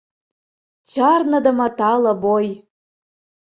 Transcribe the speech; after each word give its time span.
Чарныдыме 0.89 1.67
тале 1.77 2.11
бой. 2.23 2.47